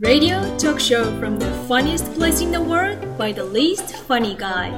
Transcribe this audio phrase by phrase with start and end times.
[0.00, 4.70] Radio talk show from the funniest place in the world by the least funny guy.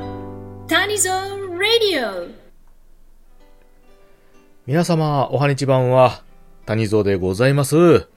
[0.66, 1.10] Tanizo
[1.58, 2.32] Radio.
[4.66, 6.22] 皆様、おはにちばんは、
[6.64, 8.08] 谷蔵でございます。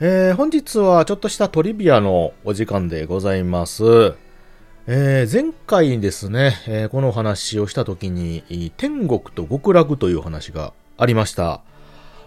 [0.00, 3.84] えー、本日はちょっとしたトリビアのお時間でございます。
[4.88, 11.60] えー、前回ですね、えーこのお話をした時に、天国と極楽という話がありました。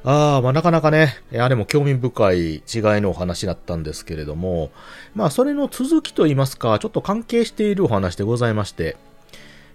[0.08, 2.62] ああ、まあなかなかね、あれも興味深い違い
[3.02, 4.70] のお話だったんですけれども、
[5.16, 8.98] まあそれの続きといいますか、ちょっと関係しているお話でございまして、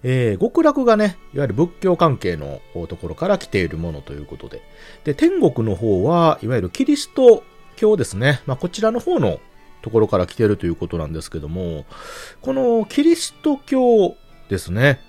[0.05, 4.63] えー極楽がね、いわゆる仏教関係のところから来ているものということで。
[5.03, 7.43] で、天国の方は、いわゆるキリスト
[7.75, 8.41] 教ですね。
[8.47, 9.41] まあ、こちらの方の
[9.83, 11.87] ところから来ているということなんですけども、
[12.41, 14.15] このキリスト教
[14.49, 15.01] ですね。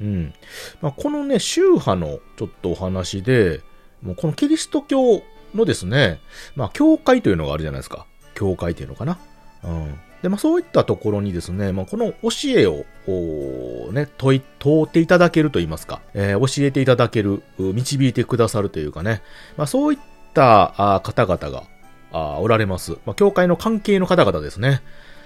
[0.00, 0.34] うん。
[0.80, 3.60] まあ、このね、宗派のちょっとお話で、
[4.02, 5.22] もうこのキリスト教
[5.54, 6.20] のですね、
[6.56, 8.06] まあ、教会というのがあるじゃないですか。
[8.34, 9.18] 教会というのかな。
[9.64, 10.00] うん。
[10.22, 19.22] で、まあ、そういったところにですね、まあ、この教えを、こうね、問い、問うていただけると言いますか、えー教えていただける、導いてくださるというかね、
[19.56, 19.98] まあ、そういっ
[20.34, 21.64] たあ方々が
[22.12, 22.92] あおられます。
[23.06, 24.82] まあ、教会の関係の方々ですね。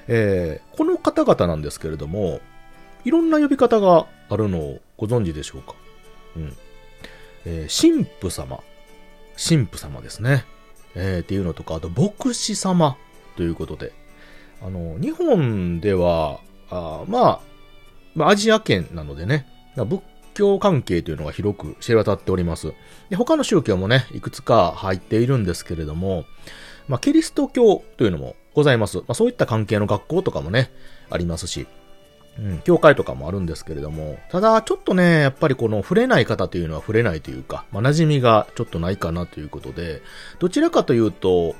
[0.06, 2.40] えーこの方々なんですけれども、
[3.04, 5.74] いろんな呼び方があるのをご存知でしょうか
[6.36, 6.56] うん。
[7.46, 8.60] えー神父様。
[9.36, 10.44] 神父様ですね。
[10.94, 12.96] えーっていうのとか、あと牧師様
[13.36, 13.92] ということで、
[14.62, 17.40] あの、日本では、あまあ、
[18.14, 20.00] まあ、アジア圏なのでね、仏
[20.34, 22.72] 教関係というのが広く知れ渡っております。
[23.10, 26.24] で他の宗教もね、いくつか入っているんですけれども、
[26.88, 28.98] まあ、キリスト教というのもございます。
[28.98, 30.70] まあ、そういった関係の学校とかもね、
[31.10, 31.66] ありますし、
[32.38, 40.02] うん、教会とかもあるんですけれども、ただ、ちょっとね、やっぱりこの触れない方というのは触れないというか、まあ、馴染みがちょっとないかなということで、
[40.40, 41.54] どちらかというと、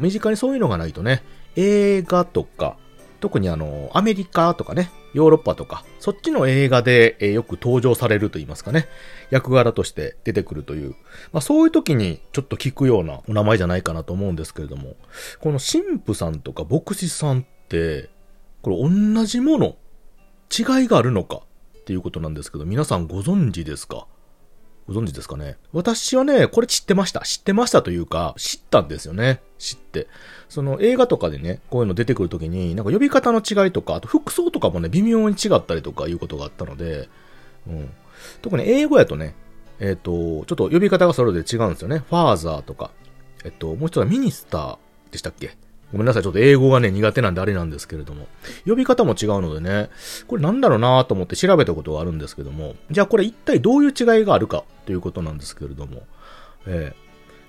[0.00, 1.22] 身近にそういうのがないとね、
[1.56, 2.76] 映画とか、
[3.20, 8.86] 特にあの、アメリカとかね、ヨーロッパとか、そっちの映画で、えよく登場されると言いますかね、
[9.30, 10.90] 役柄として出てくるという、
[11.32, 14.96] まあそういう時にちょっと聞くようなお名前じゃないかなと思うんですけれども、
[15.40, 18.10] この神父さんとか牧師さんって、
[18.60, 19.76] これ同じもの、
[20.56, 21.42] 違いがあるのか
[21.78, 24.06] っていうことなんですけど、皆さんご存知ですか？
[24.86, 25.56] ご存知ですかね？
[25.72, 27.20] 私はね、これ知ってました。
[27.20, 29.40] 知ってましたというか、知ったんですよね。
[29.58, 30.08] 知って。
[30.48, 37.08] その映画とかでね、こういうの出てくるときに、なんか呼び方の違いとか、あと服装とかもね、微妙に違ったりとかいうことがあったので、
[37.66, 37.90] うん。
[38.42, 39.34] 特に英語やとね、
[39.80, 41.98] えっ、と、ちょっと呼び方がそれぞれ違うんですよね。
[41.98, 42.90] ファーザーとか。
[43.44, 44.78] えっと、もう一つはミニスター
[45.10, 45.56] でしたっけ？
[45.94, 46.22] ごめんなさい。
[46.22, 48.26] ちょっと英語がね、苦手なんであれなんですけれども。
[48.66, 49.90] 呼び方も違うのでね、
[50.26, 56.02] これなんだろうなと思って調べたことがあるんですけども、じゃあこれ一体どういう違いがあるかということなんですけれども、
[56.66, 57.04] えー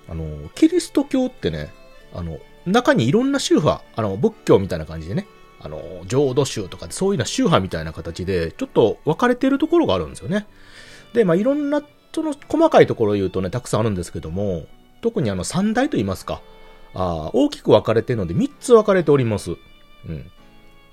[0.08, 1.72] あの、キリスト教ってね、
[2.14, 5.26] あの、中にいろんな宗派、あの、仏教みたいな感じでね、
[5.60, 10.46] あの、浄土宗とかそういうような宗派みたいな形で、ちょっと分かれてるところがあるんですよね。
[11.12, 11.82] で、まあいろんな、
[12.14, 14.66] その細かいところを言うとね、たくさんあるんですけども、
[15.02, 16.40] 特にあの三大と言いますか、
[16.96, 19.50] あ大きく分かれてるので3つ分かれております。
[19.50, 19.54] う
[20.12, 20.30] ん。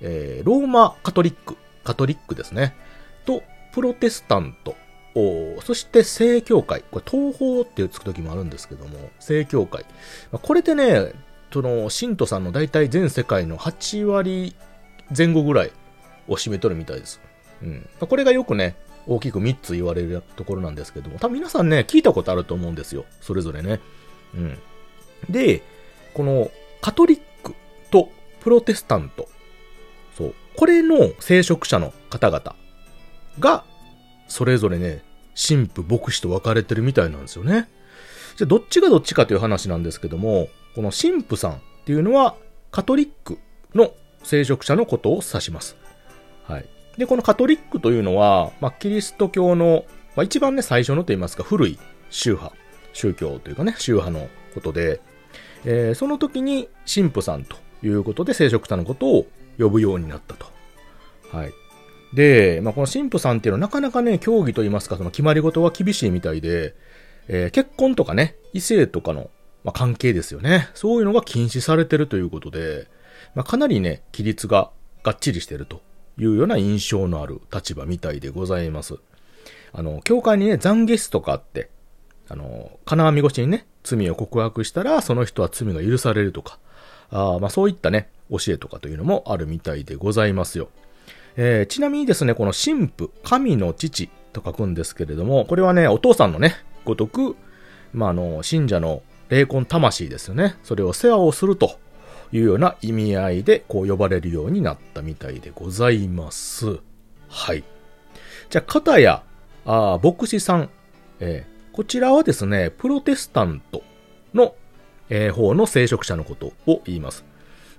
[0.01, 2.75] えーローマカトリック、カトリックですね。
[3.25, 3.41] と、
[3.73, 4.75] プロテスタント。
[5.15, 6.83] おそして正教会。
[6.91, 9.85] これ東方ってつく時もあるんですけども、正教会。
[10.31, 11.13] まこれでね、
[11.53, 14.55] その、信徒さんの大体全世界の8割
[15.15, 15.71] 前後ぐらい
[16.27, 17.21] を占めとるみたいです。
[17.61, 17.87] うん。
[18.01, 18.75] まこれがよくね、
[19.05, 23.05] 大きく3つ言われるところなんですけども、多分皆さんね、聞いたことあると思うんですよ。
[23.21, 23.79] それぞれね。
[24.35, 24.59] うん。
[25.29, 25.61] で、
[26.13, 26.51] この
[26.81, 27.55] カトリック
[27.91, 28.09] と
[28.41, 29.27] プロテスタント。
[30.17, 30.35] そう。
[30.55, 32.55] これの聖職者の方々
[33.39, 33.63] が、
[34.27, 35.03] それぞれね、
[35.35, 37.69] 神父、牧師と分かれてるみたいなんですよね。
[38.37, 42.35] じゃ、どっちがどっちかという話なんですけども、この神父さんっていうのは、
[42.71, 43.39] カトリック
[43.75, 43.91] の
[44.23, 45.75] 聖職者のことを指します。
[46.47, 46.65] はい。
[46.97, 49.85] で、このカトリックというのは、まあ、キリスト教の、
[50.15, 52.55] まあ、一番ね、最初のと言いますか、古い宗派、
[52.93, 55.01] 宗教というかね、宗派のことで、
[55.65, 59.27] えーその時に神父さんということで聖職者のことを
[59.57, 60.45] 呼ぶようになったと。
[61.31, 61.53] はい。
[62.13, 66.75] で、まあ、この神父さんっていうのはなかなかね、教義と言いますか、その決まり事は厳しいみたいで、
[67.27, 69.29] えー結婚とかね、異性とかの、
[69.63, 70.69] まあ、関係ですよね。
[70.73, 72.87] そういうのが禁止されてるということで、
[73.35, 74.71] まあ、かなりね、規律が
[75.03, 75.81] がっちりしてると
[76.17, 78.95] いうような印象のある立場みたいでございます。
[79.73, 81.69] あの、教会にね、懺悔室とかあって、
[82.29, 86.59] あの、金網越しにね、罪を告白したら、その人は罪が許されるとか、
[87.11, 90.69] あまあそういったね、教えとかというのもあるみたいでございますよ。
[91.35, 97.35] えーちなみにですね、この神父、神の父と書くんですけれども、これはね、お父さんのね、ごとく、
[97.93, 100.55] まあ、あの、信者の霊魂魂ですよね。
[100.63, 101.79] それを世話をすると
[102.31, 106.79] いうような意味合いでこう呼ばれるようになったみたいでございます。
[107.29, 107.63] はい。
[108.49, 109.23] じゃあ、片や、
[109.65, 110.69] 牧師さん、
[111.19, 113.81] えーこちらはですね、プロテスタント
[114.35, 114.53] の、
[115.09, 117.25] えー方の聖職者のことを言います。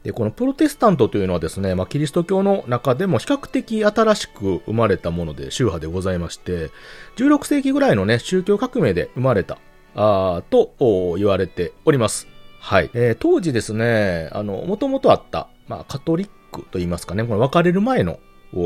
[0.03, 6.71] で、このプロテスタントというのはですね、まあ、キリスト教の中でも比較的新しく生まれたもので、宗派でございまして、
[7.17, 9.59] 16世紀ぐらいのね、宗教革命で生まれた、
[9.95, 10.75] あと
[11.17, 12.27] 言われております。
[12.59, 12.91] はい。
[12.95, 18.19] えー当時ですね、あの、もともとあった、まあ、カトリックと言いますかね、この別れる前の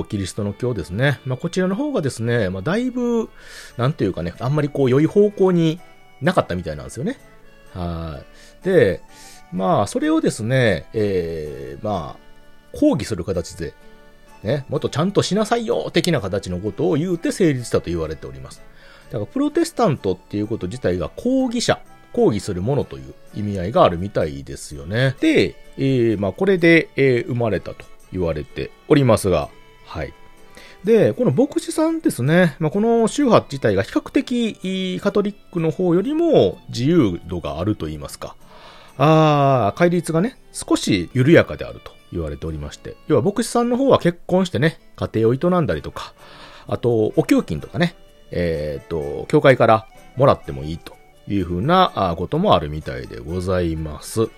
[0.09, 1.21] キリストの教ですね。
[1.25, 3.31] まあ、こちらの方がですね、まあ、だいぶ、
[3.77, 5.81] なんていうかね、あんまりこう、良い方向に
[6.21, 7.19] なかったみたいなんですよね。
[7.73, 8.21] は
[8.63, 8.65] い。
[8.65, 9.01] で、
[9.53, 13.75] まあ、それをですね、えー、まあ、抗議する形で、
[14.43, 18.63] ね、もっとちゃんとしなさいよ、的な形のことを言うて成立したと言われております。
[19.11, 21.81] だから、プロテスタントっていうこと自体が抗議者、
[22.13, 25.15] 抗議するものという意味合いがあるみたいですよね。
[25.21, 29.49] で、えー、まあ、これで、えー生まれたと言われておりますが、
[29.89, 30.13] はい。
[30.85, 38.37] で、この牧師さんですね、まあ、この宗派自体が比較的カトリックの方よりも自由度があると言いますか。
[38.97, 42.97] ああ、戒律がね、少し緩やかであると言われておりまして。
[43.09, 46.15] 要は牧師さんの方は結婚してね、家庭を営んだりとか、
[46.67, 47.95] あと、お給金とかね、
[48.31, 49.87] えっ、と、教会から
[50.17, 50.95] もらってもいいと
[51.29, 54.29] いうふうなこともあるみたいでございます。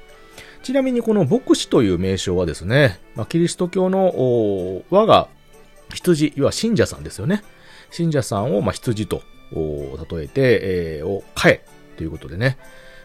[0.62, 5.28] ちなみにこの牧師という名称はですね、まあ、キリスト教の我が
[5.94, 7.42] 羊、要は信者さんですよね。
[7.90, 9.22] 信者さんを、まあ、羊と
[9.52, 11.64] 例えて、えーを飼え
[11.96, 12.58] ということでね。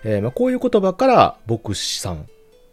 [0.04, 2.30] えーまあ、こういう言葉から牧師さん、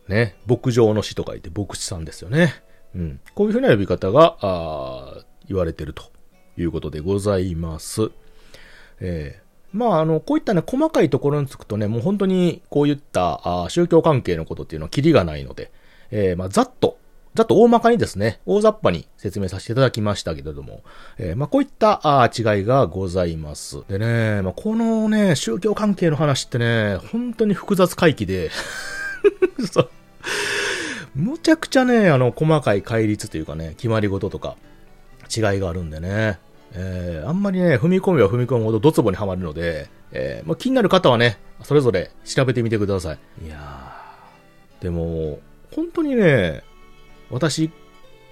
[0.06, 2.62] ね、牧場の師と書いて牧師さんですよね。
[2.94, 3.20] うん。
[3.34, 6.04] こういうふうな呼び方が、あ言われてると
[6.56, 8.10] いうことでございます。
[9.00, 9.42] えー
[9.72, 15.72] まあ、あの、こういったね、細かいところにつくとね、もう本当にこういったあ宗教関係のことっていうのはキリがないので、
[16.10, 16.98] えーまあ、ざっと、
[17.34, 20.82] ざっと大まかにですね、大雑把に説明させていただきましたけれども、
[21.16, 23.84] えーまあ、こういったあ違いがございます。
[23.88, 28.50] でね、まあ、このね、宗教関係の話ってね、本当に複雑回帰で、
[29.72, 29.90] そう。
[31.14, 34.56] むちゃくちゃね、あの、細かい戒律というかね、決まり事とか、
[35.34, 36.38] 違いがあるんでね。
[36.74, 43.46] えー、あんまりね、踏み込みは踏み込むほどドツボにはまるので、えー、まあ、気になる方はね、それぞれ調べてみてください。
[43.46, 45.40] いやー、でも、
[45.74, 46.62] 本当にね、
[47.32, 47.70] 私、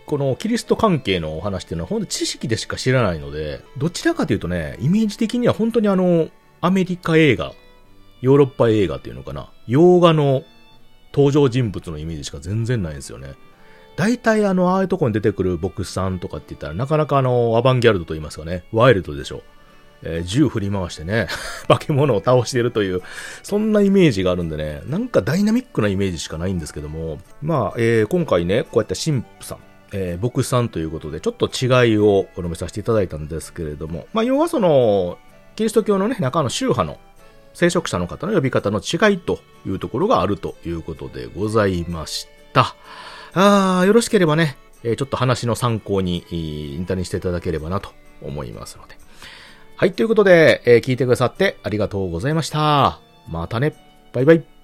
[0.07, 6.29] このキリスト関係のお話っていうのは本当知識でしか知らないので、どちらかというとね、イメージ的には本当にあの、
[6.61, 7.53] アメリカ映画、
[8.21, 10.43] ヨーロッパ映画っていうのかな、洋画の
[11.13, 13.35] 登場人物のイメージしか全然ないんですよね。
[13.97, 19.43] 大体あの、ああいうとこに出てくる牧師さんとかって言ったら、なかなかあの、アバンギャルドと言いますかね、ワイルドでしょう。
[20.03, 21.29] えー銃振り回してね、
[21.69, 23.03] 化け物を倒してるという、
[23.43, 29.59] そんなイメージがあるんでね、なんかダイナミックなイメージしかないんですけども、まあ、えー今回ね、こうやって神父さん、
[29.93, 35.19] えー牧師さんということで、ちょっと違いをお述べさせていただいたんですけれども、まあ、要はその、
[35.57, 36.99] キリスト教のね、中の宗派の
[37.53, 42.75] 聖職者の方の呼び方の違いというところがあるということでございました。
[43.35, 47.91] あーよろしければね、えーちょっと話の参考に、インターにしていただければなと
[48.23, 48.97] 思いますので。
[49.81, 53.01] はい、ということで、えー聞いてくださってありがとうございました。
[53.27, 53.73] またね。
[54.13, 54.60] バイバイ。